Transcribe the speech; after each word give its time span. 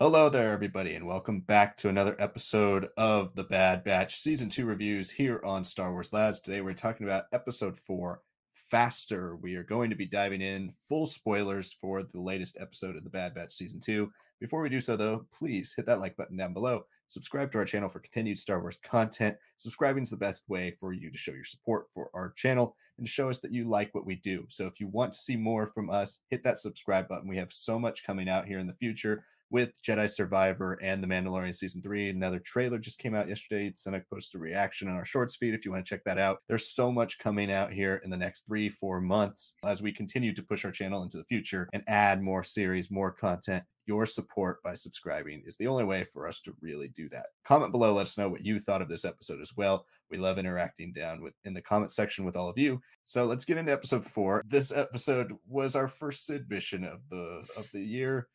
Hello 0.00 0.28
there, 0.28 0.50
everybody, 0.50 0.96
and 0.96 1.06
welcome 1.06 1.38
back 1.38 1.76
to 1.76 1.88
another 1.88 2.16
episode 2.18 2.88
of 2.96 3.36
the 3.36 3.44
Bad 3.44 3.84
Batch 3.84 4.16
Season 4.16 4.48
2 4.48 4.66
reviews 4.66 5.08
here 5.08 5.40
on 5.44 5.62
Star 5.62 5.92
Wars 5.92 6.12
Lads. 6.12 6.40
Today 6.40 6.62
we're 6.62 6.74
talking 6.74 7.06
about 7.06 7.26
Episode 7.32 7.78
4 7.78 8.20
Faster. 8.54 9.36
We 9.36 9.54
are 9.54 9.62
going 9.62 9.90
to 9.90 9.96
be 9.96 10.06
diving 10.06 10.42
in 10.42 10.72
full 10.80 11.06
spoilers 11.06 11.72
for 11.80 12.02
the 12.02 12.20
latest 12.20 12.56
episode 12.60 12.96
of 12.96 13.04
the 13.04 13.10
Bad 13.10 13.36
Batch 13.36 13.52
Season 13.52 13.78
2. 13.78 14.10
Before 14.40 14.62
we 14.62 14.68
do 14.68 14.80
so, 14.80 14.96
though, 14.96 15.26
please 15.32 15.74
hit 15.76 15.86
that 15.86 16.00
like 16.00 16.16
button 16.16 16.36
down 16.36 16.54
below. 16.54 16.86
Subscribe 17.06 17.52
to 17.52 17.58
our 17.58 17.64
channel 17.64 17.88
for 17.88 18.00
continued 18.00 18.40
Star 18.40 18.60
Wars 18.60 18.80
content. 18.82 19.36
Subscribing 19.58 20.02
is 20.02 20.10
the 20.10 20.16
best 20.16 20.42
way 20.48 20.74
for 20.80 20.92
you 20.92 21.12
to 21.12 21.16
show 21.16 21.30
your 21.30 21.44
support 21.44 21.86
for 21.94 22.10
our 22.14 22.32
channel 22.36 22.74
and 22.98 23.08
show 23.08 23.28
us 23.28 23.38
that 23.38 23.52
you 23.52 23.68
like 23.68 23.94
what 23.94 24.06
we 24.06 24.16
do. 24.16 24.44
So 24.48 24.66
if 24.66 24.80
you 24.80 24.88
want 24.88 25.12
to 25.12 25.18
see 25.18 25.36
more 25.36 25.68
from 25.68 25.88
us, 25.88 26.18
hit 26.30 26.42
that 26.42 26.58
subscribe 26.58 27.06
button. 27.06 27.28
We 27.28 27.36
have 27.36 27.52
so 27.52 27.78
much 27.78 28.04
coming 28.04 28.28
out 28.28 28.48
here 28.48 28.58
in 28.58 28.66
the 28.66 28.74
future 28.74 29.24
with 29.50 29.70
Jedi 29.82 30.08
Survivor 30.08 30.78
and 30.82 31.02
The 31.02 31.06
Mandalorian 31.06 31.54
season 31.54 31.82
three. 31.82 32.08
Another 32.08 32.38
trailer 32.38 32.78
just 32.78 32.98
came 32.98 33.14
out 33.14 33.28
yesterday. 33.28 33.72
Senna 33.76 34.02
posted 34.12 34.40
a 34.40 34.42
reaction 34.42 34.88
on 34.88 34.94
our 34.94 35.04
shorts 35.04 35.36
feed 35.36 35.54
if 35.54 35.64
you 35.64 35.72
want 35.72 35.84
to 35.84 35.88
check 35.88 36.02
that 36.04 36.18
out. 36.18 36.38
There's 36.48 36.74
so 36.74 36.90
much 36.90 37.18
coming 37.18 37.52
out 37.52 37.72
here 37.72 38.00
in 38.04 38.10
the 38.10 38.16
next 38.16 38.46
three, 38.46 38.68
four 38.68 39.00
months 39.00 39.54
as 39.64 39.82
we 39.82 39.92
continue 39.92 40.34
to 40.34 40.42
push 40.42 40.64
our 40.64 40.70
channel 40.70 41.02
into 41.02 41.18
the 41.18 41.24
future 41.24 41.68
and 41.72 41.82
add 41.86 42.22
more 42.22 42.42
series, 42.42 42.90
more 42.90 43.12
content. 43.12 43.64
Your 43.86 44.06
support 44.06 44.62
by 44.62 44.72
subscribing 44.72 45.42
is 45.44 45.58
the 45.58 45.66
only 45.66 45.84
way 45.84 46.04
for 46.04 46.26
us 46.26 46.40
to 46.40 46.54
really 46.62 46.88
do 46.88 47.08
that. 47.10 47.26
Comment 47.44 47.70
below, 47.70 47.92
let 47.92 48.06
us 48.06 48.16
know 48.16 48.30
what 48.30 48.44
you 48.44 48.58
thought 48.58 48.80
of 48.80 48.88
this 48.88 49.04
episode 49.04 49.42
as 49.42 49.52
well. 49.56 49.84
We 50.10 50.16
love 50.16 50.38
interacting 50.38 50.92
down 50.92 51.22
with 51.22 51.34
in 51.44 51.52
the 51.52 51.60
comment 51.60 51.92
section 51.92 52.24
with 52.24 52.34
all 52.34 52.48
of 52.48 52.56
you. 52.56 52.80
So 53.04 53.26
let's 53.26 53.44
get 53.44 53.58
into 53.58 53.72
episode 53.72 54.06
four. 54.06 54.42
This 54.48 54.72
episode 54.72 55.32
was 55.46 55.76
our 55.76 55.88
first 55.88 56.24
Cid 56.24 56.48
mission 56.48 56.84
of 56.84 57.00
the 57.10 57.44
of 57.58 57.68
the 57.72 57.82
year 57.82 58.28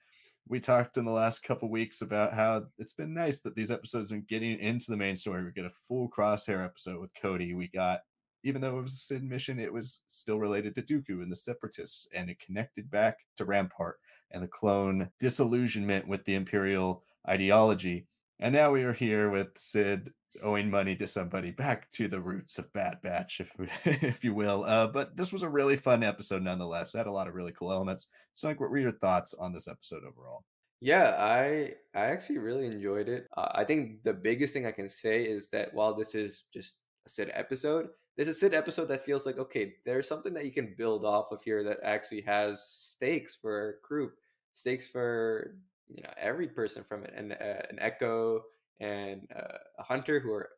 we 0.49 0.59
talked 0.59 0.97
in 0.97 1.05
the 1.05 1.11
last 1.11 1.43
couple 1.43 1.69
weeks 1.69 2.01
about 2.01 2.33
how 2.33 2.63
it's 2.79 2.93
been 2.93 3.13
nice 3.13 3.39
that 3.41 3.55
these 3.55 3.69
episodes 3.69 4.11
are 4.11 4.17
getting 4.17 4.59
into 4.59 4.89
the 4.89 4.97
main 4.97 5.15
story. 5.15 5.43
We 5.43 5.51
get 5.51 5.65
a 5.65 5.75
full 5.87 6.09
crosshair 6.09 6.65
episode 6.65 6.99
with 6.99 7.11
Cody. 7.21 7.53
We 7.53 7.67
got, 7.67 7.99
even 8.43 8.59
though 8.59 8.79
it 8.79 8.81
was 8.81 8.93
a 8.93 8.97
Cid 8.97 9.23
mission, 9.23 9.59
it 9.59 9.71
was 9.71 10.01
still 10.07 10.39
related 10.39 10.73
to 10.75 10.81
Dooku 10.81 11.21
and 11.21 11.31
the 11.31 11.35
Separatists, 11.35 12.07
and 12.15 12.31
it 12.31 12.39
connected 12.39 12.89
back 12.89 13.17
to 13.37 13.45
Rampart 13.45 13.97
and 14.31 14.41
the 14.41 14.47
clone 14.47 15.09
disillusionment 15.19 16.07
with 16.07 16.25
the 16.25 16.33
Imperial 16.33 17.03
ideology. 17.27 18.07
And 18.39 18.53
now 18.53 18.71
we 18.71 18.83
are 18.83 18.93
here 18.93 19.29
with 19.29 19.49
Cid 19.55 20.11
owing 20.43 20.69
money 20.69 20.95
to 20.95 21.07
somebody 21.07 21.51
back 21.51 21.89
to 21.91 22.07
the 22.07 22.19
roots 22.19 22.59
of 22.59 22.71
Bad 22.73 23.01
Batch, 23.01 23.41
if 23.41 23.51
if 24.03 24.23
you 24.23 24.33
will. 24.33 24.63
Uh, 24.63 24.87
but 24.87 25.15
this 25.15 25.33
was 25.33 25.43
a 25.43 25.49
really 25.49 25.75
fun 25.75 26.03
episode 26.03 26.43
nonetheless. 26.43 26.93
It 26.93 26.99
had 26.99 27.07
a 27.07 27.11
lot 27.11 27.27
of 27.27 27.35
really 27.35 27.51
cool 27.51 27.71
elements. 27.71 28.07
So, 28.33 28.47
like, 28.47 28.59
what 28.59 28.69
were 28.69 28.77
your 28.77 28.91
thoughts 28.91 29.33
on 29.33 29.53
this 29.53 29.67
episode 29.67 30.03
overall? 30.03 30.43
Yeah, 30.81 31.15
I 31.19 31.73
I 31.93 32.05
actually 32.05 32.37
really 32.37 32.67
enjoyed 32.67 33.09
it. 33.09 33.27
Uh, 33.35 33.49
I 33.53 33.63
think 33.65 34.03
the 34.03 34.13
biggest 34.13 34.53
thing 34.53 34.65
I 34.65 34.71
can 34.71 34.87
say 34.87 35.23
is 35.23 35.49
that 35.49 35.73
while 35.73 35.93
this 35.93 36.15
is 36.15 36.45
just 36.53 36.77
a 37.05 37.09
Cid 37.09 37.31
episode, 37.33 37.89
there's 38.15 38.29
a 38.29 38.33
Cid 38.33 38.53
episode 38.53 38.87
that 38.87 39.03
feels 39.03 39.25
like 39.25 39.37
okay, 39.39 39.73
there's 39.85 40.07
something 40.07 40.33
that 40.33 40.45
you 40.45 40.51
can 40.51 40.75
build 40.77 41.05
off 41.05 41.31
of 41.31 41.41
here 41.41 41.63
that 41.63 41.79
actually 41.83 42.21
has 42.21 42.63
stakes 42.63 43.35
for 43.35 43.69
a 43.69 43.87
group 43.87 44.13
stakes 44.53 44.87
for 44.87 45.55
you 45.87 46.03
know 46.03 46.13
every 46.17 46.47
person 46.47 46.83
from 46.83 47.03
it, 47.03 47.13
and 47.15 47.33
uh, 47.33 47.61
an 47.69 47.77
Echo 47.79 48.43
and 48.79 49.27
uh, 49.35 49.57
a 49.77 49.83
Hunter 49.83 50.19
who 50.19 50.31
are 50.31 50.49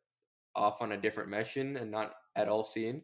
off 0.56 0.82
on 0.82 0.92
a 0.92 0.98
different 0.98 1.30
mission 1.30 1.78
and 1.78 1.90
not 1.90 2.14
at 2.36 2.48
all 2.48 2.66
seen 2.66 3.02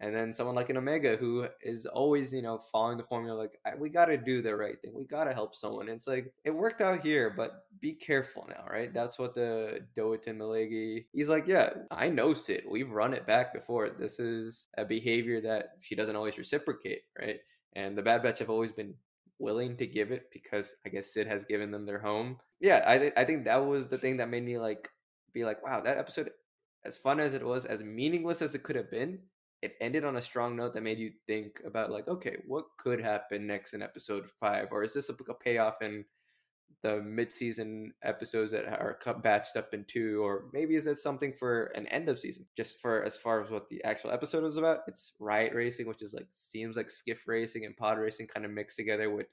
and 0.00 0.14
then 0.14 0.32
someone 0.32 0.56
like 0.56 0.70
an 0.70 0.78
omega 0.78 1.16
who 1.16 1.46
is 1.62 1.86
always 1.86 2.32
you 2.32 2.42
know 2.42 2.60
following 2.72 2.96
the 2.96 3.04
formula 3.04 3.36
like 3.36 3.52
we 3.78 3.88
got 3.88 4.06
to 4.06 4.16
do 4.16 4.42
the 4.42 4.54
right 4.54 4.80
thing. 4.80 4.92
We 4.94 5.04
got 5.04 5.24
to 5.24 5.34
help 5.34 5.54
someone. 5.54 5.88
It's 5.88 6.06
like 6.06 6.32
it 6.44 6.50
worked 6.50 6.80
out 6.80 7.02
here 7.02 7.32
but 7.36 7.64
be 7.80 7.92
careful 7.92 8.48
now 8.48 8.64
right? 8.70 8.92
That's 8.92 9.18
what 9.18 9.34
the 9.34 9.80
Doetin 9.96 10.38
Malegi 10.38 11.06
he's 11.12 11.28
like 11.28 11.46
yeah 11.46 11.70
i 11.90 12.08
know 12.08 12.34
Cid. 12.34 12.64
We've 12.68 12.90
run 12.90 13.14
it 13.14 13.26
back 13.26 13.52
before. 13.52 13.90
This 13.90 14.18
is 14.18 14.68
a 14.78 14.84
behavior 14.84 15.40
that 15.42 15.72
she 15.80 15.94
doesn't 15.94 16.16
always 16.16 16.38
reciprocate 16.38 17.02
right? 17.18 17.36
And 17.76 17.96
the 17.96 18.02
bad 18.02 18.22
batch 18.22 18.40
have 18.40 18.50
always 18.50 18.72
been 18.72 18.94
willing 19.40 19.76
to 19.76 19.86
give 19.86 20.12
it 20.12 20.28
because 20.32 20.74
i 20.86 20.88
guess 20.88 21.12
Cid 21.12 21.26
has 21.26 21.44
given 21.44 21.70
them 21.70 21.86
their 21.86 21.98
home. 21.98 22.36
Yeah 22.60 22.84
i, 22.86 22.98
th- 22.98 23.12
I 23.16 23.24
think 23.24 23.44
that 23.44 23.64
was 23.64 23.88
the 23.88 23.98
thing 23.98 24.16
that 24.18 24.28
made 24.28 24.44
me 24.44 24.58
like 24.58 24.88
be 25.32 25.44
like 25.44 25.64
wow 25.64 25.80
that 25.80 25.98
episode 25.98 26.30
as 26.84 26.96
fun 26.96 27.20
as 27.20 27.34
it 27.34 27.44
was 27.44 27.64
as 27.64 27.82
meaningless 27.82 28.42
as 28.42 28.54
it 28.54 28.62
could 28.62 28.76
have 28.76 28.90
been 28.90 29.18
it 29.62 29.74
ended 29.80 30.04
on 30.04 30.16
a 30.16 30.22
strong 30.22 30.56
note 30.56 30.72
that 30.72 30.82
made 30.82 30.98
you 30.98 31.12
think 31.26 31.60
about 31.66 31.90
like 31.90 32.08
okay 32.08 32.38
what 32.46 32.64
could 32.78 33.00
happen 33.00 33.46
next 33.46 33.74
in 33.74 33.82
episode 33.82 34.26
five? 34.40 34.68
Or 34.70 34.82
is 34.82 34.94
this 34.94 35.10
a, 35.10 35.12
a 35.12 35.34
payoff 35.34 35.82
in 35.82 36.04
the 36.82 37.02
mid-season 37.02 37.92
episodes 38.02 38.50
that 38.52 38.64
are 38.64 38.98
batched 39.22 39.56
up 39.56 39.74
in 39.74 39.84
two 39.84 40.24
or 40.24 40.44
maybe 40.52 40.76
is 40.76 40.86
it 40.86 40.98
something 40.98 41.32
for 41.32 41.66
an 41.74 41.86
end 41.88 42.08
of 42.08 42.18
season? 42.18 42.46
Just 42.56 42.80
for 42.80 43.02
as 43.02 43.16
far 43.16 43.42
as 43.42 43.50
what 43.50 43.68
the 43.68 43.82
actual 43.84 44.10
episode 44.10 44.42
was 44.42 44.56
about 44.56 44.80
it's 44.86 45.12
riot 45.18 45.52
racing 45.54 45.86
which 45.86 46.02
is 46.02 46.14
like 46.14 46.28
seems 46.30 46.76
like 46.76 46.88
skiff 46.88 47.28
racing 47.28 47.66
and 47.66 47.76
pod 47.76 47.98
racing 47.98 48.26
kind 48.26 48.46
of 48.46 48.52
mixed 48.52 48.76
together 48.76 49.10
with 49.10 49.26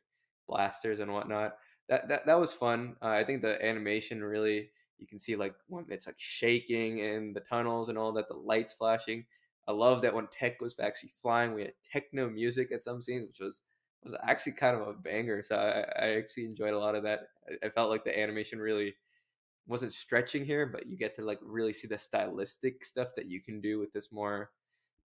blasters 0.48 1.00
and 1.00 1.12
whatnot. 1.12 1.56
That 1.88 2.10
that, 2.10 2.26
that 2.26 2.40
was 2.40 2.52
fun. 2.52 2.96
Uh, 3.02 3.10
i 3.10 3.24
think 3.24 3.42
the 3.42 3.64
animation 3.66 4.24
really 4.24 4.70
you 4.98 5.08
can 5.08 5.20
see 5.20 5.36
like 5.36 5.54
when 5.68 5.86
it's 5.90 6.08
like 6.08 6.20
shaking 6.20 7.00
in 7.00 7.34
the 7.34 7.40
tunnels 7.40 7.90
and 7.90 7.98
all 7.98 8.12
that 8.14 8.28
the 8.28 8.36
lights 8.36 8.74
flashing. 8.74 9.26
I 9.68 9.74
love 9.74 10.02
that 10.02 10.14
when 10.14 10.28
Tech 10.28 10.62
was 10.62 10.76
actually 10.80 11.12
flying, 11.22 11.54
we 11.54 11.64
had 11.64 11.74
techno 11.84 12.30
music 12.30 12.72
at 12.72 12.82
some 12.82 13.02
scenes, 13.02 13.28
which 13.28 13.42
was 13.42 13.64
was 14.08 14.20
actually 14.24 14.54
kind 14.54 14.76
of 14.76 14.88
a 14.88 14.94
banger. 14.94 15.42
So 15.44 15.56
I, 15.56 16.06
I 16.06 16.18
actually 16.18 16.46
enjoyed 16.46 16.74
a 16.74 16.80
lot 16.80 16.96
of 16.96 17.04
that. 17.04 17.30
I, 17.64 17.70
felt 17.70 17.90
like 17.90 18.04
the 18.04 18.18
animation 18.18 18.60
really 18.60 18.96
wasn't 19.68 19.94
stretching 19.94 20.46
here, 20.46 20.66
but 20.66 20.88
you 20.88 20.98
get 20.98 21.16
to 21.16 21.24
like 21.24 21.40
really 21.42 21.74
see 21.74 21.88
the 21.88 21.98
stylistic 21.98 22.84
stuff 22.84 23.10
that 23.16 23.28
you 23.28 23.42
can 23.42 23.62
do 23.62 23.80
with 23.80 23.92
this 23.92 24.12
more 24.12 24.52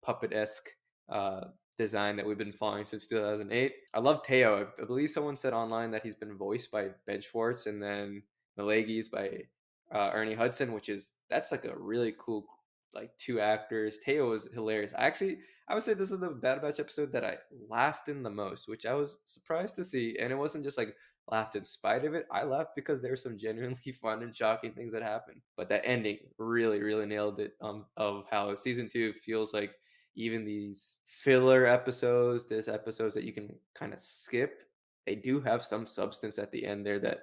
puppet 0.03 0.33
esque 0.33 0.69
uh, 1.09 1.43
design 1.79 2.17
that 2.17 2.27
we've 2.27 2.39
been 2.39 2.53
following 2.53 2.85
since 2.85 3.07
2008. 3.07 3.73
I 3.95 4.01
love 4.01 4.23
Teo. 4.23 4.69
I 4.81 4.85
believe 4.85 5.11
someone 5.11 5.37
said 5.37 5.53
online 5.53 5.91
that 5.93 6.05
he's 6.05 6.17
been 6.17 6.37
voiced 6.37 6.71
by 6.71 6.89
Ben 7.07 7.21
Schwartz 7.21 7.67
and 7.67 7.83
then 7.83 8.23
Malegi's 8.59 9.09
by 9.09 9.45
uh, 9.93 10.11
Ernie 10.13 10.35
Hudson, 10.35 10.73
which 10.73 10.89
is 10.89 11.13
that's 11.29 11.53
like 11.53 11.65
a 11.65 11.77
really 11.77 12.15
cool 12.19 12.47
like 12.95 13.17
two 13.17 13.41
actors. 13.41 13.99
Teo 14.05 14.31
was 14.31 14.49
hilarious. 14.53 14.93
I 14.97 15.07
actually, 15.07 15.39
I 15.71 15.75
would 15.75 15.85
say 15.85 15.95
this 15.95 16.11
is 16.11 16.19
the 16.19 16.31
Bad 16.31 16.63
Batch 16.63 16.81
episode 16.81 17.13
that 17.13 17.25
I 17.25 17.37
laughed 17.69 18.09
in 18.09 18.25
the 18.25 18.31
most, 18.31 18.67
which 18.67 18.87
I 18.87 18.95
was 18.95 19.19
surprised 19.25 19.77
to 19.77 19.85
see. 19.85 20.17
And 20.21 20.33
it 20.33 20.37
wasn't 20.37 20.65
just 20.65 20.77
like 20.77 20.97
laughed 21.31 21.55
in 21.55 21.65
spite 21.65 22.05
of 22.05 22.13
it. 22.15 22.27
I 22.33 22.43
laughed 22.43 22.75
because 22.75 23.01
there 23.01 23.13
were 23.13 23.17
some 23.17 23.39
genuinely 23.39 23.93
fun 24.03 24.25
and 24.25 24.37
shocking 24.37 24.73
things 24.73 24.93
that 24.93 25.05
happened. 25.05 25.43
But 25.57 25.69
that 25.69 25.87
ending 25.87 26.19
really, 26.39 26.83
really 26.83 27.07
nailed 27.07 27.39
it. 27.39 27.53
Um, 27.61 27.87
of 27.97 28.25
how 28.29 28.53
season 28.57 28.89
two 28.89 29.13
feels 29.13 29.55
like 29.55 29.71
even 30.17 30.45
these 30.45 30.97
filler 31.07 31.67
episodes, 31.67 32.49
this 32.49 32.67
episodes 32.67 33.15
that 33.15 33.25
you 33.25 33.33
can 33.33 33.55
kind 33.77 33.93
of 33.93 34.01
skip, 34.01 34.63
they 35.07 35.15
do 35.15 35.41
have 35.41 35.65
some 35.65 35.87
substance 35.87 36.37
at 36.37 36.51
the 36.51 36.67
end 36.67 36.85
there 36.85 36.99
that 36.99 37.21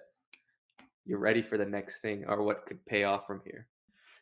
you're 1.03 1.19
ready 1.19 1.41
for 1.41 1.57
the 1.57 1.65
next 1.65 1.99
thing 1.99 2.23
or 2.29 2.43
what 2.43 2.65
could 2.65 2.83
pay 2.85 3.03
off 3.03 3.27
from 3.27 3.41
here. 3.43 3.67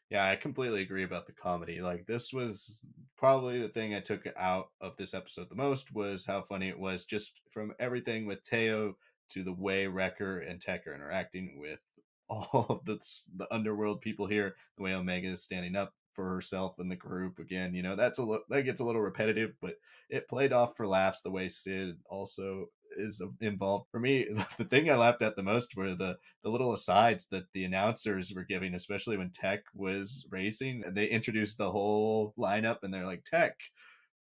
Yeah, 0.09 0.29
I 0.29 0.35
completely 0.35 0.81
agree 0.81 1.03
about 1.03 1.25
the 1.25 1.33
comedy. 1.33 1.81
Like 1.81 2.05
this 2.05 2.31
was 2.31 2.87
probably 3.17 3.59
the 3.61 3.69
thing 3.69 3.95
I 3.95 3.99
took 3.99 4.27
out 4.37 4.67
of 4.81 4.95
this 4.97 5.13
episode 5.13 5.49
the 5.49 5.55
most 5.55 5.93
was 5.93 6.25
how 6.25 6.41
funny 6.41 6.69
it 6.69 6.79
was 6.79 7.05
just 7.05 7.41
from 7.51 7.73
everything 7.79 8.25
with 8.27 8.43
Teo 8.43 8.95
to 9.29 9.43
the 9.43 9.53
way 9.53 9.87
Wrecker 9.87 10.39
and 10.39 10.61
Tech 10.61 10.85
are 10.85 10.93
interacting 10.93 11.57
with 11.59 11.79
all 12.29 12.65
of 12.69 12.85
the 12.85 12.99
the 13.35 13.51
underworld 13.53 14.01
people 14.01 14.27
here, 14.27 14.55
the 14.77 14.83
way 14.83 14.93
Omega 14.95 15.27
is 15.29 15.43
standing 15.43 15.75
up 15.75 15.93
for 16.13 16.29
herself 16.29 16.79
and 16.79 16.89
the 16.89 16.95
group 16.95 17.39
again. 17.39 17.73
You 17.73 17.83
know, 17.83 17.95
that's 17.95 18.19
a 18.19 18.23
little 18.23 18.45
that 18.49 18.63
gets 18.63 18.81
a 18.81 18.85
little 18.85 19.01
repetitive, 19.01 19.53
but 19.61 19.75
it 20.09 20.27
played 20.27 20.53
off 20.53 20.75
for 20.77 20.87
laughs 20.87 21.21
the 21.21 21.31
way 21.31 21.49
Cid 21.49 21.97
also 22.09 22.67
is 22.95 23.21
involved. 23.41 23.87
For 23.91 23.99
me, 23.99 24.27
the 24.57 24.65
thing 24.65 24.89
I 24.89 24.95
laughed 24.95 25.21
at 25.21 25.35
the 25.35 25.43
most 25.43 25.75
were 25.75 25.95
the 25.95 26.17
the 26.43 26.49
little 26.49 26.73
asides 26.73 27.27
that 27.27 27.45
the 27.53 27.65
announcers 27.65 28.33
were 28.35 28.43
giving, 28.43 28.73
especially 28.73 29.17
when 29.17 29.31
Tech 29.31 29.63
was 29.73 30.25
racing. 30.29 30.83
They 30.87 31.07
introduced 31.07 31.57
the 31.57 31.71
whole 31.71 32.33
lineup, 32.37 32.79
and 32.83 32.93
they're 32.93 33.05
like, 33.05 33.23
"Tech, 33.23 33.59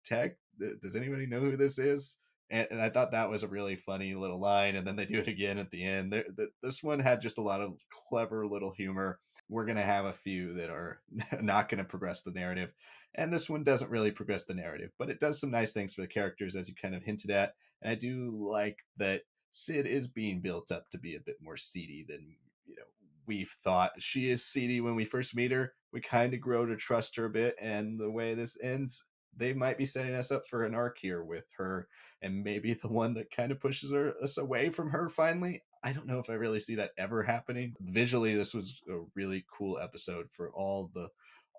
Tech, 0.06 0.38
does 0.81 0.95
anybody 0.95 1.25
know 1.25 1.39
who 1.39 1.57
this 1.57 1.80
is?" 1.80 2.18
And, 2.49 2.67
and 2.71 2.81
I 2.81 2.89
thought 2.89 3.11
that 3.11 3.29
was 3.29 3.44
a 3.44 3.47
really 3.47 3.75
funny 3.75 4.15
little 4.15 4.39
line. 4.39 4.75
And 4.75 4.88
then 4.88 4.95
they 4.95 5.05
do 5.05 5.19
it 5.19 5.27
again 5.27 5.57
at 5.57 5.69
the 5.71 5.83
end. 5.83 6.11
The, 6.13 6.47
this 6.63 6.81
one 6.81 6.99
had 6.99 7.21
just 7.21 7.38
a 7.38 7.44
lot 7.44 7.61
of 7.61 7.79
clever 8.09 8.47
little 8.47 8.71
humor. 8.71 9.19
We're 9.49 9.65
gonna 9.65 9.83
have 9.83 10.05
a 10.05 10.13
few 10.13 10.53
that 10.55 10.69
are 10.69 11.01
not 11.41 11.69
gonna 11.69 11.85
progress 11.85 12.21
the 12.21 12.31
narrative, 12.31 12.73
and 13.15 13.31
this 13.31 13.49
one 13.49 13.63
doesn't 13.63 13.89
really 13.89 14.11
progress 14.11 14.44
the 14.44 14.53
narrative, 14.53 14.91
but 14.99 15.09
it 15.09 15.21
does 15.21 15.39
some 15.39 15.51
nice 15.51 15.71
things 15.71 15.94
for 15.94 16.01
the 16.01 16.07
characters, 16.07 16.55
as 16.55 16.67
you 16.67 16.75
kind 16.75 16.94
of 16.94 17.03
hinted 17.03 17.31
at 17.31 17.53
and 17.81 17.91
I 17.91 17.95
do 17.95 18.31
like 18.49 18.83
that 18.97 19.21
Cid 19.51 19.85
is 19.85 20.07
being 20.07 20.41
built 20.41 20.71
up 20.71 20.89
to 20.91 20.97
be 20.97 21.15
a 21.15 21.21
bit 21.21 21.38
more 21.41 21.57
seedy 21.57 22.05
than 22.07 22.35
you 22.65 22.75
know 22.75 22.83
we've 23.25 23.55
thought. 23.63 23.91
She 23.99 24.29
is 24.29 24.45
seedy 24.45 24.81
when 24.81 24.95
we 24.95 25.05
first 25.05 25.35
meet 25.35 25.51
her. 25.51 25.73
We 25.91 26.01
kind 26.01 26.33
of 26.33 26.41
grow 26.41 26.65
to 26.65 26.75
trust 26.75 27.15
her 27.15 27.25
a 27.25 27.29
bit, 27.29 27.55
and 27.59 27.99
the 27.99 28.11
way 28.11 28.33
this 28.33 28.57
ends, 28.61 29.05
they 29.38 29.54
might 29.54 29.78
be 29.78 29.86
setting 29.86 30.16
us 30.16 30.31
up 30.31 30.45
for 30.48 30.66
an 30.66 30.75
arc 30.75 30.98
here 31.00 31.24
with 31.24 31.45
her 31.57 31.88
and 32.22 32.44
maybe 32.44 32.74
the 32.74 32.88
one 32.88 33.13
that 33.13 33.31
kind 33.31 33.51
of 33.51 33.60
pushes 33.60 33.94
her, 33.94 34.13
us 34.22 34.38
away 34.38 34.69
from 34.69 34.89
her 34.89 35.07
finally. 35.07 35.63
I 35.84 35.94
don't 35.94 36.07
know 36.07 36.19
if 36.19 36.30
I 36.30 36.34
really 36.34 36.60
see 36.60 36.75
that 36.75 36.92
ever 36.98 37.24
happening. 37.24 37.75
Visually, 37.80 38.36
this 38.36 38.54
was 38.54 38.81
a 38.89 39.00
really 39.16 39.45
cool 39.56 39.80
episode 39.80 40.31
for 40.31 40.51
all 40.51 40.89
the 40.94 41.10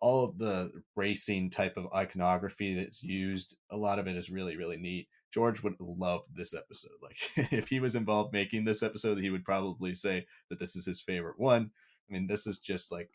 all 0.00 0.24
of 0.24 0.38
the 0.38 0.70
racing 0.94 1.50
type 1.50 1.76
of 1.76 1.92
iconography 1.92 2.74
that's 2.74 3.02
used. 3.02 3.56
A 3.70 3.76
lot 3.76 3.98
of 3.98 4.06
it 4.06 4.16
is 4.16 4.30
really, 4.30 4.56
really 4.56 4.76
neat. 4.76 5.08
George 5.32 5.62
would 5.62 5.74
love 5.80 6.22
this 6.32 6.54
episode. 6.54 6.90
Like 7.02 7.52
if 7.52 7.68
he 7.68 7.80
was 7.80 7.94
involved 7.94 8.32
making 8.32 8.64
this 8.64 8.82
episode, 8.82 9.18
he 9.18 9.30
would 9.30 9.44
probably 9.44 9.94
say 9.94 10.26
that 10.50 10.58
this 10.58 10.76
is 10.76 10.86
his 10.86 11.00
favorite 11.00 11.38
one. 11.38 11.70
I 12.08 12.12
mean, 12.12 12.26
this 12.26 12.46
is 12.46 12.58
just 12.58 12.92
like 12.92 13.10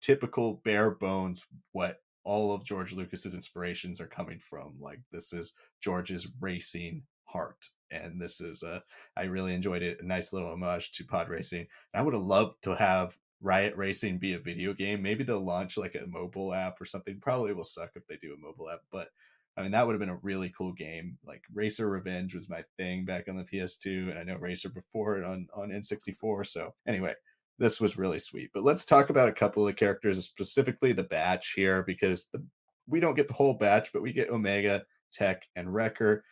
typical 0.00 0.60
bare 0.64 0.90
bones 0.90 1.46
what 1.72 2.00
all 2.26 2.52
of 2.52 2.64
George 2.64 2.92
Lucas's 2.92 3.34
inspirations 3.34 4.00
are 4.00 4.08
coming 4.08 4.40
from. 4.40 4.74
Like 4.80 5.00
this 5.12 5.32
is 5.32 5.54
George's 5.80 6.28
racing 6.40 7.04
heart. 7.24 7.68
And 7.90 8.20
this 8.20 8.40
is 8.40 8.64
a, 8.64 8.82
I 9.16 9.22
really 9.22 9.54
enjoyed 9.54 9.82
it. 9.82 10.02
A 10.02 10.06
nice 10.06 10.32
little 10.32 10.50
homage 10.50 10.90
to 10.92 11.04
pod 11.04 11.28
racing. 11.28 11.68
I 11.94 12.02
would 12.02 12.14
have 12.14 12.22
loved 12.22 12.62
to 12.64 12.74
have 12.74 13.16
Riot 13.40 13.76
Racing 13.76 14.18
be 14.18 14.32
a 14.32 14.40
video 14.40 14.72
game. 14.72 15.02
Maybe 15.02 15.22
they'll 15.22 15.44
launch 15.44 15.76
like 15.76 15.94
a 15.94 16.06
mobile 16.08 16.52
app 16.52 16.80
or 16.80 16.84
something. 16.84 17.20
Probably 17.20 17.52
will 17.52 17.64
suck 17.64 17.90
if 17.94 18.06
they 18.08 18.16
do 18.16 18.34
a 18.34 18.44
mobile 18.44 18.68
app, 18.70 18.80
but 18.90 19.08
I 19.56 19.62
mean 19.62 19.70
that 19.72 19.86
would 19.86 19.92
have 19.92 20.00
been 20.00 20.08
a 20.08 20.18
really 20.22 20.52
cool 20.56 20.72
game. 20.72 21.18
Like 21.24 21.42
Racer 21.54 21.88
Revenge 21.88 22.34
was 22.34 22.48
my 22.48 22.64
thing 22.76 23.04
back 23.04 23.28
on 23.28 23.36
the 23.36 23.44
PS2, 23.44 24.10
and 24.10 24.18
I 24.18 24.24
know 24.24 24.36
Racer 24.36 24.70
before 24.70 25.18
it 25.18 25.24
on 25.24 25.48
on 25.54 25.68
N64. 25.68 26.46
So 26.46 26.74
anyway, 26.88 27.14
this 27.58 27.80
was 27.80 27.96
really 27.96 28.18
sweet. 28.18 28.50
But 28.52 28.64
let's 28.64 28.84
talk 28.84 29.10
about 29.10 29.28
a 29.28 29.32
couple 29.32 29.66
of 29.66 29.76
characters, 29.76 30.24
specifically 30.24 30.92
the 30.92 31.04
batch 31.04 31.52
here, 31.54 31.82
because 31.82 32.26
the 32.32 32.44
we 32.88 33.00
don't 33.00 33.16
get 33.16 33.28
the 33.28 33.34
whole 33.34 33.54
batch, 33.54 33.92
but 33.92 34.02
we 34.02 34.12
get 34.12 34.30
Omega, 34.30 34.84
Tech, 35.12 35.44
and 35.56 35.72
Wrecker. 35.72 36.24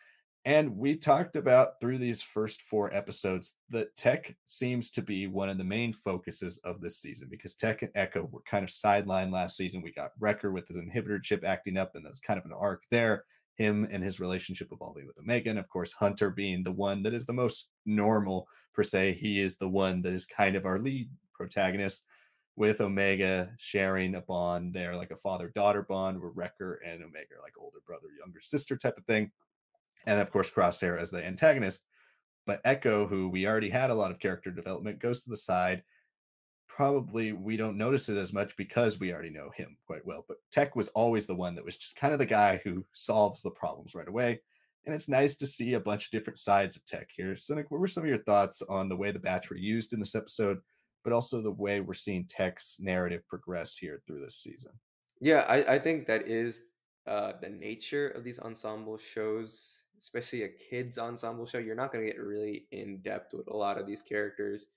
And 0.47 0.77
we 0.77 0.97
talked 0.97 1.37
about 1.37 1.81
through 1.81 1.99
these 1.99 2.21
first 2.23 2.61
four 2.61 2.95
episodes 2.95 3.55
that 3.71 3.97
Tech 3.97 4.37
seems 4.45 4.91
to 4.91 5.01
be 5.01 5.27
one 5.27 5.49
of 5.49 5.57
the 5.57 5.65
main 5.65 5.93
focuses 5.93 6.59
of 6.59 6.81
this 6.81 6.99
season 6.99 7.29
because 7.31 7.55
Tech 7.55 7.81
and 7.81 7.91
Echo 7.95 8.29
were 8.31 8.43
kind 8.43 8.63
of 8.63 8.69
sidelined 8.69 9.33
last 9.33 9.57
season. 9.57 9.81
We 9.81 9.93
got 9.93 10.13
Wrecker 10.21 10.53
with 10.53 10.69
his 10.69 10.77
inhibitor 10.77 11.23
chip 11.23 11.45
acting 11.47 11.79
up, 11.79 11.93
and 11.95 12.05
there's 12.05 12.21
kind 12.21 12.39
of 12.39 12.45
an 12.45 12.53
arc 12.53 12.83
there. 12.91 13.25
Him 13.57 13.87
and 13.91 14.03
his 14.03 14.21
relationship 14.21 14.69
evolving 14.73 15.07
with 15.07 15.19
Omega, 15.19 15.51
and 15.51 15.59
of 15.59 15.69
course, 15.69 15.93
Hunter 15.93 16.31
being 16.31 16.63
the 16.63 16.73
one 16.73 17.03
that 17.05 17.15
is 17.15 17.27
the 17.27 17.33
most 17.33 17.69
normal 17.87 18.49
per 18.73 18.83
se. 18.83 19.15
He 19.15 19.41
is 19.41 19.57
the 19.57 19.69
one 19.69 20.03
that 20.03 20.13
is 20.13 20.27
kind 20.27 20.57
of 20.57 20.67
our 20.67 20.79
lead 20.79 21.09
protagonist 21.33 22.07
with 22.57 22.81
Omega 22.81 23.51
sharing 23.59 24.15
a 24.15 24.21
bond 24.21 24.73
there, 24.73 24.97
like 24.97 25.11
a 25.11 25.17
father 25.17 25.53
daughter 25.55 25.83
bond, 25.83 26.21
where 26.21 26.31
Wrecker 26.31 26.81
and 26.87 27.03
Omega 27.03 27.35
are 27.37 27.43
like 27.43 27.55
older 27.59 27.79
brother, 27.87 28.09
younger 28.19 28.41
sister 28.41 28.77
type 28.77 28.99
of 28.99 29.05
thing 29.05 29.31
and 30.07 30.21
of 30.21 30.31
course 30.31 30.51
Crosshair 30.51 31.01
as 31.01 31.11
the 31.11 31.25
antagonist. 31.25 31.85
But 32.47 32.61
Echo, 32.65 33.07
who 33.07 33.29
we 33.29 33.47
already 33.47 33.71
had 33.71 33.91
a 33.91 33.95
lot 33.95 34.11
of 34.11 34.19
character 34.19 34.51
development, 34.51 35.01
goes 35.01 35.25
to 35.25 35.31
the 35.31 35.37
side. 35.37 35.83
Probably 36.75 37.33
we 37.33 37.57
don't 37.57 37.77
notice 37.77 38.09
it 38.09 38.17
as 38.17 38.33
much 38.33 38.57
because 38.57 38.99
we 38.99 39.13
already 39.13 39.31
know 39.31 39.51
him 39.55 39.77
quite 39.87 40.05
well. 40.05 40.25
But 40.27 40.39
Tech 40.51 40.75
was 40.75 40.89
always 40.89 41.27
the 41.27 41.35
one 41.35 41.55
that 41.55 41.65
was 41.65 41.77
just 41.77 41.97
kind 41.97 42.13
of 42.13 42.19
the 42.19 42.27
guy 42.27 42.61
who 42.65 42.85
solves 42.93 43.43
the 43.43 43.51
problems 43.51 43.95
right 43.95 44.09
away. 44.09 44.41
And 44.85 44.95
it's 44.95 45.09
nice 45.09 45.37
to 45.37 45.47
see 45.47 45.75
a 45.75 45.81
bunch 45.81 46.07
of 46.07 46.11
different 46.11 46.39
sides 46.39 46.77
of 46.77 46.85
Tech 46.85 47.09
here. 47.15 47.37
Cynic, 47.37 47.71
what 47.71 47.81
were 47.81 47.89
some 47.89 48.03
of 48.03 48.09
your 48.09 48.19
thoughts 48.19 48.61
on 48.63 48.89
the 48.89 48.97
way 48.97 49.13
the 49.13 49.19
batch 49.19 49.51
were 49.51 49.57
used 49.57 49.93
in 49.93 50.01
this 50.01 50.15
episode, 50.15 50.59
but 51.05 51.13
also 51.13 51.41
the 51.41 51.51
way 51.51 51.81
we're 51.81 51.95
seeing 51.95 52.25
Tech's 52.25 52.79
narrative 52.81 53.23
progress 53.29 53.77
here 53.77 54.03
through 54.07 54.21
this 54.21 54.37
season? 54.37 54.73
Yeah, 55.21 55.47
I, 55.49 55.75
I 55.75 55.79
think 55.79 56.07
that 56.09 56.29
is 56.29 56.65
uh, 57.07 57.33
the 57.41 57.49
nature 57.49 58.09
of 58.09 58.25
these 58.25 58.41
ensemble 58.41 58.99
shows 58.99 59.85
especially 60.05 60.43
a 60.43 60.49
kids 60.49 60.99
ensemble 60.99 61.47
show, 61.47 61.59
you're 61.59 61.75
not 61.75 61.93
going 61.93 62.05
to 62.05 62.13
get 62.13 62.21
really 62.21 62.67
in 62.73 62.99
depth 62.99 63.33
with 63.33 63.49
a 63.49 63.57
lot 63.57 63.79
of 63.79 63.87
these 63.87 64.03
characters. 64.03 64.69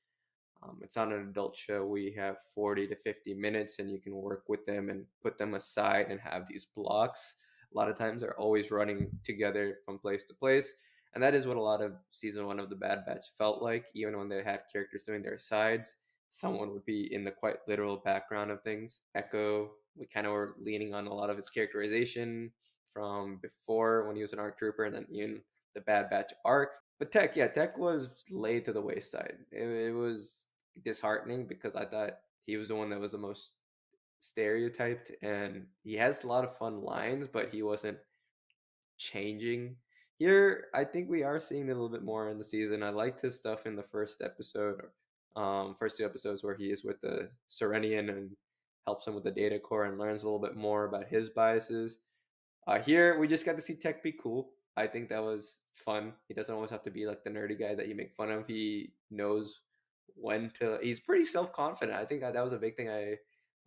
Um, 0.63 0.77
it's 0.81 0.97
on 0.97 1.11
an 1.11 1.29
adult 1.29 1.55
show. 1.55 1.85
We 1.85 2.13
have 2.17 2.37
40 2.53 2.87
to 2.87 2.95
50 2.95 3.33
minutes, 3.33 3.79
and 3.79 3.89
you 3.89 3.99
can 3.99 4.15
work 4.15 4.43
with 4.47 4.65
them 4.65 4.89
and 4.89 5.05
put 5.21 5.37
them 5.37 5.53
aside 5.53 6.07
and 6.09 6.19
have 6.19 6.47
these 6.47 6.65
blocks. 6.65 7.37
A 7.73 7.77
lot 7.77 7.89
of 7.89 7.97
times 7.97 8.21
they're 8.21 8.39
always 8.39 8.71
running 8.71 9.09
together 9.23 9.79
from 9.85 9.99
place 9.99 10.23
to 10.25 10.33
place. 10.33 10.73
And 11.13 11.23
that 11.23 11.33
is 11.33 11.47
what 11.47 11.57
a 11.57 11.61
lot 11.61 11.81
of 11.81 11.93
season 12.11 12.45
one 12.45 12.59
of 12.59 12.69
The 12.69 12.75
Bad 12.75 13.05
Batch 13.05 13.25
felt 13.37 13.61
like. 13.61 13.85
Even 13.93 14.17
when 14.17 14.29
they 14.29 14.43
had 14.43 14.61
characters 14.71 15.05
doing 15.05 15.23
their 15.23 15.37
sides, 15.37 15.95
someone 16.29 16.71
would 16.71 16.85
be 16.85 17.13
in 17.13 17.23
the 17.23 17.31
quite 17.31 17.57
literal 17.67 17.97
background 17.97 18.51
of 18.51 18.61
things. 18.61 19.01
Echo, 19.15 19.71
we 19.95 20.05
kind 20.05 20.27
of 20.27 20.33
were 20.33 20.55
leaning 20.59 20.93
on 20.93 21.07
a 21.07 21.13
lot 21.13 21.29
of 21.29 21.37
his 21.37 21.49
characterization 21.49 22.51
from 22.93 23.39
before 23.41 24.07
when 24.07 24.15
he 24.15 24.21
was 24.21 24.33
an 24.33 24.39
ARC 24.39 24.57
trooper 24.57 24.85
and 24.85 24.95
then 24.95 25.07
in 25.11 25.41
the 25.75 25.81
Bad 25.81 26.09
Batch 26.09 26.33
arc. 26.45 26.77
But 26.99 27.11
Tech, 27.11 27.35
yeah, 27.35 27.47
Tech 27.47 27.77
was 27.77 28.09
laid 28.31 28.65
to 28.65 28.73
the 28.73 28.81
wayside. 28.81 29.37
It, 29.51 29.67
it 29.67 29.93
was 29.93 30.46
disheartening 30.83 31.45
because 31.47 31.75
I 31.75 31.85
thought 31.85 32.17
he 32.45 32.57
was 32.57 32.69
the 32.69 32.75
one 32.75 32.89
that 32.89 32.99
was 32.99 33.11
the 33.11 33.17
most 33.17 33.51
stereotyped 34.19 35.11
and 35.21 35.65
he 35.83 35.95
has 35.95 36.23
a 36.23 36.27
lot 36.27 36.43
of 36.43 36.57
fun 36.57 36.81
lines, 36.81 37.27
but 37.27 37.49
he 37.49 37.61
wasn't 37.61 37.97
changing. 38.97 39.75
Here, 40.17 40.65
I 40.73 40.83
think 40.83 41.09
we 41.09 41.23
are 41.23 41.39
seeing 41.39 41.65
a 41.65 41.73
little 41.73 41.89
bit 41.89 42.03
more 42.03 42.29
in 42.29 42.39
the 42.39 42.43
season. 42.43 42.81
I 42.81 42.89
liked 42.89 43.21
his 43.21 43.35
stuff 43.35 43.65
in 43.67 43.75
the 43.75 43.83
first 43.83 44.21
episode, 44.23 44.81
um, 45.35 45.75
first 45.77 45.97
two 45.97 46.05
episodes 46.05 46.43
where 46.43 46.55
he 46.55 46.71
is 46.71 46.83
with 46.83 46.99
the 47.01 47.29
Serennian 47.49 48.09
and 48.09 48.31
helps 48.85 49.05
him 49.05 49.13
with 49.13 49.25
the 49.25 49.31
data 49.31 49.59
core 49.59 49.85
and 49.85 49.99
learns 49.99 50.23
a 50.23 50.25
little 50.25 50.39
bit 50.39 50.55
more 50.55 50.85
about 50.85 51.07
his 51.07 51.29
biases. 51.29 51.99
Uh, 52.65 52.79
here 52.79 53.19
we 53.19 53.27
just 53.27 53.45
got 53.45 53.55
to 53.55 53.61
see 53.61 53.75
Tech 53.75 54.01
be 54.01 54.11
cool. 54.11 54.49
I 54.75 54.87
think 54.87 55.09
that 55.09 55.23
was 55.23 55.63
fun. 55.75 56.13
He 56.27 56.33
doesn't 56.33 56.53
always 56.53 56.69
have 56.69 56.83
to 56.83 56.91
be 56.91 57.05
like 57.05 57.23
the 57.23 57.29
nerdy 57.29 57.59
guy 57.59 57.75
that 57.75 57.87
you 57.87 57.95
make 57.95 58.13
fun 58.13 58.31
of. 58.31 58.47
He 58.47 58.93
knows 59.11 59.59
when 60.19 60.51
to. 60.59 60.77
He's 60.81 60.99
pretty 60.99 61.25
self 61.25 61.51
confident. 61.53 61.97
I 61.97 62.05
think 62.05 62.21
that 62.21 62.35
was 62.35 62.53
a 62.53 62.57
big 62.57 62.75
thing 62.75 62.89
I 62.89 63.15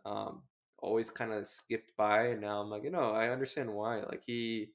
um, 0.05 0.43
always 0.79 1.09
kind 1.09 1.31
of 1.31 1.47
skipped 1.47 1.95
by, 1.97 2.27
and 2.27 2.41
now 2.41 2.59
I'm 2.59 2.69
like, 2.69 2.83
you 2.83 2.91
know, 2.91 3.11
I 3.11 3.29
understand 3.29 3.71
why. 3.71 4.01
Like 4.01 4.23
he 4.25 4.71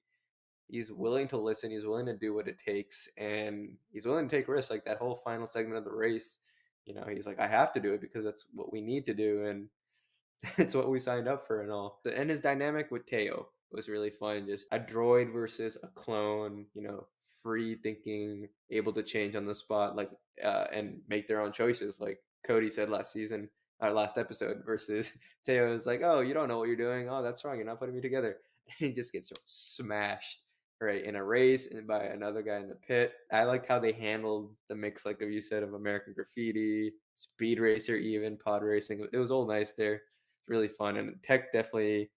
he's 0.69 0.93
willing 0.93 1.29
to 1.29 1.37
listen. 1.37 1.71
He's 1.71 1.87
willing 1.87 2.07
to 2.07 2.17
do 2.17 2.35
what 2.35 2.49
it 2.49 2.59
takes, 2.59 3.09
and 3.17 3.77
he's 3.93 4.07
willing 4.07 4.29
to 4.29 4.37
take 4.37 4.49
risks. 4.49 4.71
Like 4.71 4.85
that 4.85 4.99
whole 4.99 5.17
final 5.17 5.47
segment 5.47 5.79
of 5.79 5.85
the 5.85 5.93
race, 5.93 6.39
you 6.85 6.95
know, 6.95 7.05
he's 7.11 7.27
like, 7.27 7.41
I 7.41 7.47
have 7.47 7.73
to 7.73 7.81
do 7.81 7.93
it 7.93 8.01
because 8.01 8.25
that's 8.25 8.47
what 8.55 8.73
we 8.73 8.81
need 8.81 9.07
to 9.07 9.15
do, 9.15 9.45
and 9.47 9.69
it's 10.59 10.75
what 10.75 10.91
we 10.91 10.99
signed 10.99 11.29
up 11.29 11.47
for, 11.47 11.63
and 11.63 11.71
all. 11.71 12.01
And 12.05 12.31
his 12.31 12.41
dynamic 12.41 12.91
with 12.91 13.07
Teo 13.07 13.49
was 13.71 13.89
really 13.89 14.11
fun. 14.11 14.47
Just 14.47 14.69
a 14.73 14.79
droid 14.79 15.33
versus 15.33 15.77
a 15.83 15.89
clone, 15.89 16.67
you 16.75 16.83
know, 16.83 17.07
free 17.47 17.77
thinking, 17.77 18.49
able 18.73 18.93
to 18.93 19.05
change 19.05 19.37
on 19.37 19.47
the 19.47 19.55
spot, 19.55 19.95
like, 19.95 20.11
uh, 20.45 20.65
and 20.73 20.99
make 21.09 21.29
their 21.29 21.41
own 21.41 21.53
choices. 21.53 22.01
Like 22.01 22.19
Cody 22.45 22.69
said 22.69 22.91
last 22.91 23.13
season, 23.13 23.49
our 23.81 23.93
last 23.93 24.19
episode, 24.19 24.65
versus 24.67 25.17
Teo 25.47 25.73
is 25.73 25.87
like, 25.87 26.03
oh, 26.03 26.23
you 26.23 26.35
don't 26.35 26.49
know 26.49 26.59
what 26.59 26.67
you're 26.67 26.77
doing. 26.77 27.09
Oh, 27.09 27.23
that's 27.23 27.45
wrong. 27.45 27.57
You're 27.57 27.67
not 27.67 27.79
putting 27.79 27.95
me 27.95 28.01
together. 28.01 28.39
And 28.81 28.89
he 28.89 28.93
just 28.93 29.13
gets 29.13 29.33
smashed 29.47 30.41
right 30.81 31.05
in 31.05 31.15
a 31.15 31.23
race 31.23 31.69
and 31.69 31.87
by 31.87 32.07
another 32.07 32.43
guy 32.43 32.57
in 32.57 32.69
the 32.69 32.75
pit. 32.75 33.13
I 33.33 33.45
like 33.45 33.65
how 33.65 33.79
they 33.79 33.93
handled 33.93 34.57
the 34.69 34.75
mix, 34.75 35.07
like 35.07 35.21
you 35.21 35.41
said, 35.41 35.63
of 35.63 35.75
American 35.75 36.15
Graffiti, 36.15 36.93
Speed 37.15 37.61
Racer, 37.61 37.95
even 37.95 38.37
pod 38.37 38.65
racing. 38.65 39.07
It 39.13 39.19
was 39.19 39.31
all 39.31 39.47
nice 39.47 39.75
there. 39.75 39.95
It's 39.95 40.49
really 40.49 40.67
fun, 40.67 40.97
and 40.97 41.15
Tech 41.23 41.53
definitely 41.53 42.11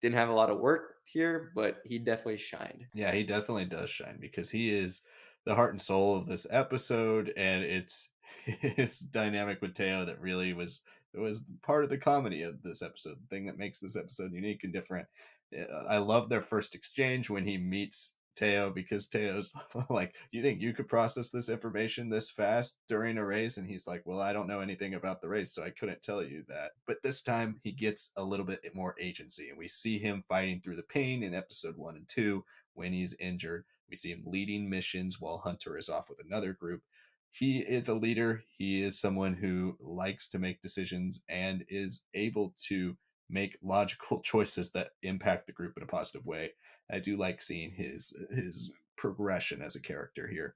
didn't 0.00 0.16
have 0.16 0.28
a 0.28 0.34
lot 0.34 0.50
of 0.50 0.58
work 0.58 0.96
here, 1.04 1.50
but 1.54 1.78
he 1.84 1.98
definitely 1.98 2.36
shined. 2.36 2.86
Yeah, 2.94 3.12
he 3.12 3.24
definitely 3.24 3.64
does 3.64 3.90
shine 3.90 4.18
because 4.20 4.50
he 4.50 4.70
is 4.70 5.02
the 5.44 5.54
heart 5.54 5.72
and 5.72 5.80
soul 5.80 6.16
of 6.16 6.26
this 6.26 6.46
episode, 6.50 7.32
and 7.36 7.64
it's 7.64 8.10
it's 8.46 9.00
dynamic 9.00 9.60
with 9.60 9.74
Teo 9.74 10.04
that 10.04 10.20
really 10.20 10.52
was 10.52 10.82
was 11.14 11.44
part 11.62 11.84
of 11.84 11.90
the 11.90 11.98
comedy 11.98 12.42
of 12.42 12.62
this 12.62 12.82
episode, 12.82 13.16
the 13.20 13.34
thing 13.34 13.46
that 13.46 13.58
makes 13.58 13.78
this 13.78 13.96
episode 13.96 14.32
unique 14.32 14.64
and 14.64 14.72
different. 14.72 15.06
Eh, 15.54 15.64
I 15.88 15.98
love 15.98 16.28
their 16.28 16.42
first 16.42 16.74
exchange 16.74 17.30
when 17.30 17.44
he 17.44 17.56
meets 17.56 18.16
Teo 18.38 18.70
because 18.70 19.08
Teo's 19.08 19.52
like, 19.90 20.14
You 20.30 20.42
think 20.42 20.60
you 20.60 20.72
could 20.72 20.88
process 20.88 21.30
this 21.30 21.48
information 21.48 22.08
this 22.08 22.30
fast 22.30 22.78
during 22.88 23.18
a 23.18 23.24
race? 23.24 23.58
And 23.58 23.68
he's 23.68 23.86
like, 23.86 24.02
Well, 24.04 24.20
I 24.20 24.32
don't 24.32 24.46
know 24.46 24.60
anything 24.60 24.94
about 24.94 25.20
the 25.20 25.28
race, 25.28 25.52
so 25.52 25.64
I 25.64 25.70
couldn't 25.70 26.02
tell 26.02 26.22
you 26.22 26.44
that. 26.48 26.72
But 26.86 27.02
this 27.02 27.22
time 27.22 27.56
he 27.62 27.72
gets 27.72 28.12
a 28.16 28.22
little 28.22 28.46
bit 28.46 28.60
more 28.74 28.94
agency, 29.00 29.48
and 29.48 29.58
we 29.58 29.68
see 29.68 29.98
him 29.98 30.22
fighting 30.28 30.60
through 30.60 30.76
the 30.76 30.82
pain 30.82 31.22
in 31.22 31.34
episode 31.34 31.76
one 31.76 31.96
and 31.96 32.06
two 32.08 32.44
when 32.74 32.92
he's 32.92 33.14
injured. 33.14 33.64
We 33.90 33.96
see 33.96 34.10
him 34.10 34.22
leading 34.24 34.70
missions 34.70 35.20
while 35.20 35.38
Hunter 35.38 35.76
is 35.76 35.88
off 35.88 36.08
with 36.08 36.18
another 36.24 36.52
group. 36.52 36.82
He 37.30 37.58
is 37.58 37.88
a 37.88 37.94
leader. 37.94 38.42
He 38.56 38.82
is 38.82 39.00
someone 39.00 39.34
who 39.34 39.76
likes 39.80 40.28
to 40.28 40.38
make 40.38 40.60
decisions 40.60 41.22
and 41.28 41.64
is 41.68 42.04
able 42.14 42.54
to 42.68 42.96
make 43.30 43.58
logical 43.62 44.20
choices 44.24 44.70
that 44.72 44.90
impact 45.02 45.46
the 45.46 45.52
group 45.52 45.76
in 45.76 45.82
a 45.82 45.86
positive 45.86 46.26
way. 46.26 46.52
I 46.90 46.98
do 46.98 47.16
like 47.16 47.42
seeing 47.42 47.72
his 47.72 48.14
his 48.30 48.72
progression 48.96 49.62
as 49.62 49.76
a 49.76 49.82
character 49.82 50.26
here, 50.26 50.54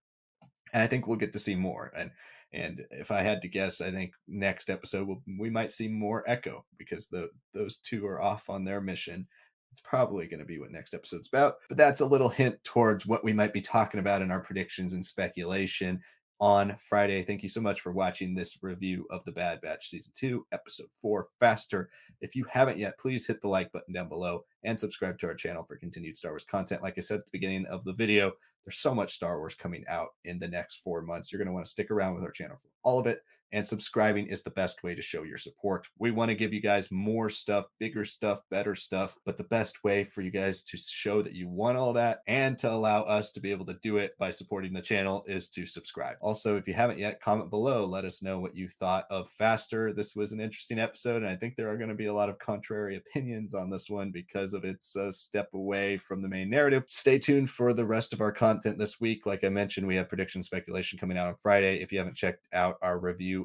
and 0.72 0.82
I 0.82 0.86
think 0.86 1.06
we'll 1.06 1.18
get 1.18 1.32
to 1.34 1.38
see 1.38 1.54
more. 1.54 1.92
And 1.96 2.10
and 2.52 2.84
if 2.90 3.10
I 3.10 3.22
had 3.22 3.42
to 3.42 3.48
guess, 3.48 3.80
I 3.80 3.90
think 3.90 4.12
next 4.28 4.68
episode 4.70 5.08
we'll, 5.08 5.22
we 5.38 5.50
might 5.50 5.72
see 5.72 5.88
more 5.88 6.24
Echo 6.26 6.64
because 6.78 7.08
the 7.08 7.30
those 7.52 7.76
two 7.76 8.06
are 8.06 8.20
off 8.20 8.48
on 8.48 8.64
their 8.64 8.80
mission. 8.80 9.26
It's 9.70 9.80
probably 9.80 10.26
going 10.26 10.40
to 10.40 10.46
be 10.46 10.58
what 10.58 10.70
next 10.70 10.92
episode's 10.92 11.28
about, 11.28 11.54
but 11.68 11.78
that's 11.78 12.02
a 12.02 12.06
little 12.06 12.28
hint 12.28 12.62
towards 12.62 13.06
what 13.06 13.24
we 13.24 13.32
might 13.32 13.54
be 13.54 13.62
talking 13.62 14.00
about 14.00 14.20
in 14.20 14.30
our 14.30 14.40
predictions 14.40 14.92
and 14.92 15.02
speculation 15.02 16.02
on 16.42 16.74
Friday. 16.76 17.22
Thank 17.22 17.44
you 17.44 17.48
so 17.48 17.60
much 17.60 17.82
for 17.82 17.92
watching 17.92 18.34
this 18.34 18.58
review 18.62 19.06
of 19.10 19.24
The 19.24 19.30
Bad 19.30 19.60
Batch 19.60 19.86
Season 19.86 20.12
2, 20.16 20.44
Episode 20.50 20.88
4, 20.96 21.28
Faster. 21.38 21.88
If 22.20 22.34
you 22.34 22.44
haven't 22.50 22.78
yet, 22.78 22.98
please 22.98 23.24
hit 23.24 23.40
the 23.40 23.46
like 23.46 23.70
button 23.70 23.94
down 23.94 24.08
below 24.08 24.44
and 24.64 24.78
subscribe 24.78 25.20
to 25.20 25.28
our 25.28 25.36
channel 25.36 25.62
for 25.62 25.76
continued 25.76 26.16
Star 26.16 26.32
Wars 26.32 26.42
content. 26.42 26.82
Like 26.82 26.94
I 26.98 27.00
said 27.00 27.20
at 27.20 27.26
the 27.26 27.30
beginning 27.30 27.64
of 27.66 27.84
the 27.84 27.92
video, 27.92 28.32
there's 28.64 28.78
so 28.78 28.92
much 28.92 29.12
Star 29.12 29.38
Wars 29.38 29.54
coming 29.54 29.84
out 29.88 30.08
in 30.24 30.40
the 30.40 30.48
next 30.48 30.78
four 30.78 31.00
months. 31.02 31.30
You're 31.30 31.38
going 31.38 31.46
to 31.46 31.52
want 31.52 31.64
to 31.64 31.70
stick 31.70 31.92
around 31.92 32.16
with 32.16 32.24
our 32.24 32.32
channel 32.32 32.56
for 32.56 32.70
all 32.82 32.98
of 32.98 33.06
it 33.06 33.22
and 33.52 33.66
subscribing 33.66 34.26
is 34.26 34.42
the 34.42 34.50
best 34.50 34.82
way 34.82 34.94
to 34.94 35.02
show 35.02 35.22
your 35.22 35.36
support. 35.36 35.86
We 35.98 36.10
want 36.10 36.30
to 36.30 36.34
give 36.34 36.52
you 36.52 36.60
guys 36.60 36.90
more 36.90 37.28
stuff, 37.28 37.66
bigger 37.78 38.04
stuff, 38.04 38.40
better 38.50 38.74
stuff, 38.74 39.16
but 39.24 39.36
the 39.36 39.44
best 39.44 39.84
way 39.84 40.04
for 40.04 40.22
you 40.22 40.30
guys 40.30 40.62
to 40.64 40.76
show 40.76 41.22
that 41.22 41.34
you 41.34 41.48
want 41.48 41.78
all 41.78 41.92
that 41.94 42.20
and 42.26 42.58
to 42.58 42.70
allow 42.70 43.02
us 43.02 43.30
to 43.32 43.40
be 43.40 43.50
able 43.50 43.66
to 43.66 43.78
do 43.82 43.98
it 43.98 44.16
by 44.18 44.30
supporting 44.30 44.72
the 44.72 44.82
channel 44.82 45.24
is 45.26 45.48
to 45.50 45.66
subscribe. 45.66 46.16
Also, 46.20 46.56
if 46.56 46.66
you 46.66 46.74
haven't 46.74 46.98
yet, 46.98 47.20
comment 47.20 47.50
below, 47.50 47.84
let 47.84 48.04
us 48.04 48.22
know 48.22 48.38
what 48.38 48.54
you 48.54 48.68
thought 48.68 49.04
of 49.10 49.28
Faster. 49.28 49.92
This 49.92 50.16
was 50.16 50.32
an 50.32 50.40
interesting 50.40 50.78
episode, 50.78 51.22
and 51.22 51.30
I 51.30 51.36
think 51.36 51.56
there 51.56 51.70
are 51.70 51.76
going 51.76 51.88
to 51.88 51.94
be 51.94 52.06
a 52.06 52.14
lot 52.14 52.28
of 52.28 52.38
contrary 52.38 52.96
opinions 52.96 53.54
on 53.54 53.70
this 53.70 53.90
one 53.90 54.10
because 54.10 54.54
of 54.54 54.64
its 54.64 54.96
uh, 54.96 55.10
step 55.10 55.48
away 55.54 55.96
from 55.98 56.22
the 56.22 56.28
main 56.28 56.50
narrative. 56.50 56.84
Stay 56.88 57.18
tuned 57.18 57.50
for 57.50 57.72
the 57.72 57.86
rest 57.86 58.12
of 58.12 58.20
our 58.20 58.32
content 58.32 58.78
this 58.78 59.00
week. 59.00 59.26
Like 59.26 59.44
I 59.44 59.48
mentioned, 59.48 59.86
we 59.86 59.96
have 59.96 60.08
prediction 60.08 60.42
speculation 60.42 60.98
coming 60.98 61.18
out 61.18 61.28
on 61.28 61.34
Friday. 61.42 61.82
If 61.82 61.92
you 61.92 61.98
haven't 61.98 62.16
checked 62.16 62.48
out 62.52 62.76
our 62.82 62.98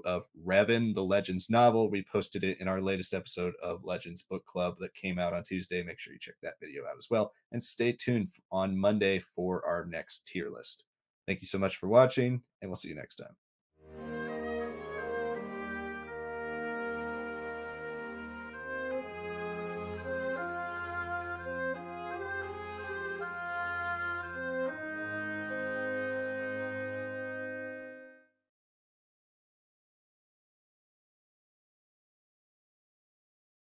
of 0.06 0.26
Revan, 0.46 0.94
the 0.94 1.04
Legends 1.04 1.50
novel. 1.50 1.90
We 1.90 2.04
posted 2.04 2.44
it 2.44 2.60
in 2.60 2.68
our 2.68 2.82
latest 2.82 3.14
episode 3.14 3.54
of 3.62 3.84
Legends 3.84 4.22
Book 4.22 4.46
Club 4.46 4.76
that 4.80 4.94
came 4.94 5.20
out 5.20 5.34
on 5.34 5.44
Tuesday. 5.44 5.84
Make 5.84 6.00
sure 6.00 6.14
you 6.14 6.20
check 6.20 6.36
that 6.44 6.60
video 6.60 6.84
out 6.84 6.98
as 6.98 7.08
well. 7.10 7.34
And 7.52 7.64
stay 7.64 7.92
tuned 7.92 8.28
on 8.52 8.78
Monday 8.78 9.20
for 9.20 9.66
our 9.66 9.86
next 9.86 10.28
tier 10.28 10.50
list. 10.50 10.86
Thank 11.26 11.42
you 11.42 11.48
so 11.48 11.58
much 11.58 11.76
for 11.76 11.88
watching, 11.88 12.42
and 12.62 12.70
we'll 12.70 12.76
see 12.76 12.90
you 12.90 12.96
next 12.96 13.16
time. 13.16 13.36